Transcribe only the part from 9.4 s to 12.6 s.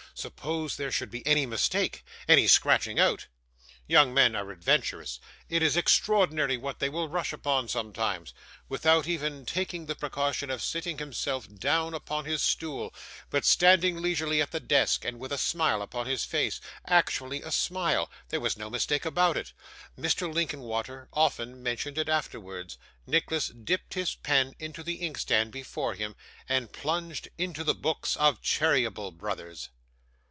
taking the precaution of sitting himself down upon his